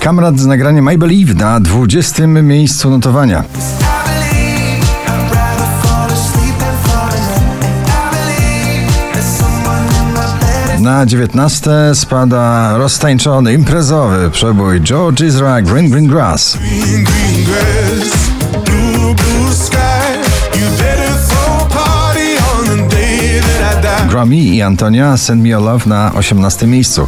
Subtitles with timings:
[0.00, 2.26] Kamrat z nagraniem I Believe na 20.
[2.26, 3.44] miejscu notowania.
[10.80, 16.56] Na 19 spada roztańczony, imprezowy przebój George Ezra Green Green Grass.
[16.56, 18.17] green, green grass,
[24.18, 27.06] that I Antonia Send Me Your Love na 18 miejscu.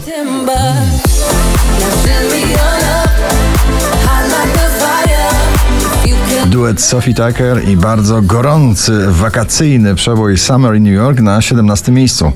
[6.46, 12.32] Duet Sophie Tucker i bardzo gorący, wakacyjny przebój Summer in New York na 17 miejscu.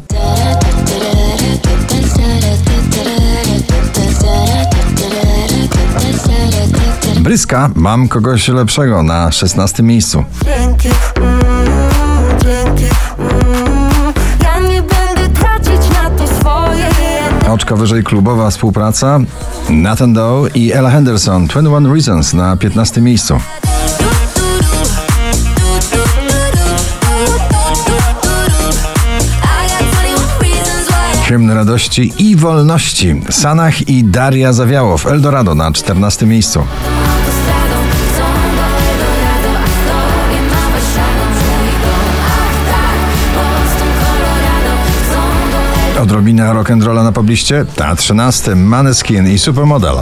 [7.20, 10.24] Bryska Mam kogoś lepszego na 16 miejscu.
[10.44, 10.88] dzięki.
[11.16, 11.44] Mm,
[12.42, 12.94] dzięki.
[17.54, 19.20] Oczko wyżej klubowa współpraca
[19.70, 23.34] Nathan Doe i Ella Henderson 21 Reasons na 15 miejscu.
[23.34, 23.38] I
[29.68, 31.26] got 21 reasons why.
[31.28, 36.66] Hymn radości i wolności Sanach i Daria Zawiało w Eldorado na 14 miejscu.
[46.02, 49.94] Odrobina rock'n'rolla na pobliście Ta 13 Maneskin i Supermodel.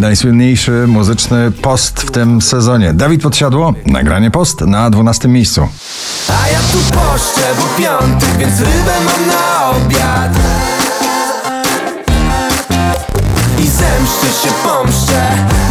[0.00, 2.92] Najsłynniejszy muzyczny post w tym sezonie.
[2.94, 5.68] Dawid Podsiadło, nagranie post na 12 miejscu.
[6.28, 10.49] A ja tu poszczę, bo piątek, więc rybę mam na obiad.
[13.80, 15.20] Zemszczę się, pomszczę.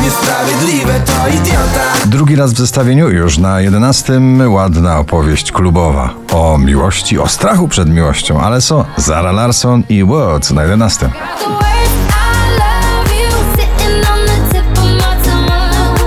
[0.03, 2.05] Niesprawiedliwe to idiota.
[2.05, 6.13] Drugi raz w zestawieniu, już na 11 ładna opowieść klubowa.
[6.31, 8.85] O miłości, o strachu przed miłością, ale co?
[8.97, 10.99] Zara Larson i Words na 11.
[10.99, 11.65] The words
[12.09, 15.99] I love you sitting on the tip of my tongue.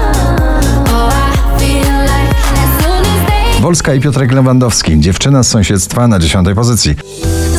[0.88, 6.18] I feel like as soon as they Wolska i Piotrek Lewandowski, dziewczyna z sąsiedztwa na
[6.18, 6.94] 10 pozycji.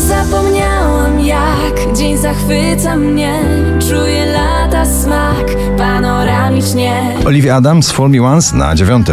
[0.08, 3.40] Zapomniałam jak dzień zachwyca mnie
[3.90, 4.23] Czuję
[5.14, 5.48] smak
[5.78, 9.08] panoramicznie Olivia Adams, Fool Me Once na 9.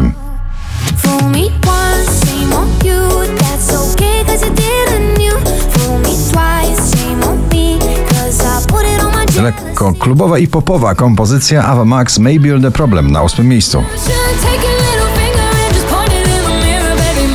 [0.96, 5.32] Fool me once, shame on you That's okay cause you didn't you
[5.70, 7.78] Fool me twice, shame on me
[8.08, 12.64] Cause I put it on my Lekko klubowa i popowa kompozycja Ava Max May Build
[12.64, 13.78] a Problem na 8 miejscu.
[13.78, 14.10] The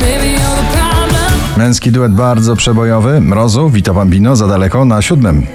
[0.00, 5.46] maybe you're the Męski duet bardzo przebojowy, Mrozu, Vito Bambino za daleko na 7.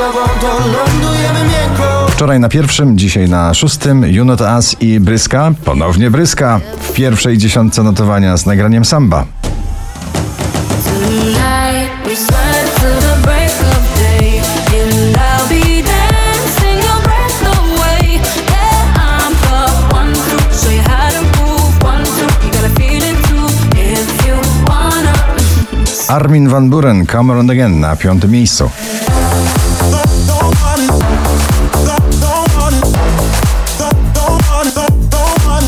[0.00, 2.06] tobą, to lądujemy miękko.
[2.10, 4.04] Wczoraj na pierwszym, dzisiaj na szóstym.
[4.06, 6.60] Junot As i Bryska, ponownie Bryska.
[6.80, 9.24] W pierwszej dziesiątce notowania z nagraniem Samba.
[10.84, 14.20] Tonight we sweat till the break of day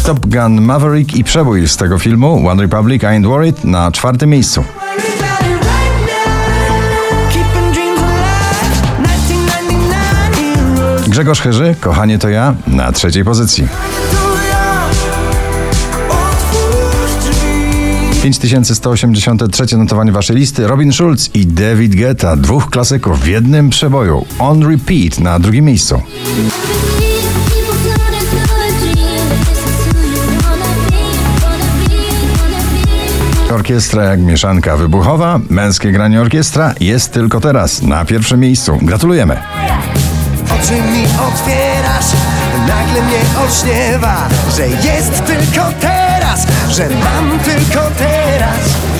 [0.04, 4.30] Top Gun Maverick i przebój z tego filmu One Republic I Ain't Worried na czwartym
[4.30, 4.64] miejscu.
[7.32, 8.48] Keeping dreams alive,
[9.02, 11.08] 1999 heroes.
[11.08, 13.68] Grzegorz Chyży, Kochanie to ja na trzeciej pozycji.
[14.12, 14.84] To ja,
[16.08, 18.22] otwórz drzwi.
[18.22, 24.26] 5183 notowanie waszej listy Robin Schulz i David Guetta, dwóch klasyków w jednym przeboju.
[24.38, 26.02] On Repeat na drugim miejscu.
[33.54, 38.78] Orkiestra jak mieszanka wybuchowa, męskie granie orkiestra jest tylko teraz na pierwszym miejscu.
[38.82, 39.40] Gratulujemy.
[40.44, 42.06] Oczy mi otwierasz,
[42.68, 48.91] nagle mnie olśniewa, że jest tylko teraz że mam tylko te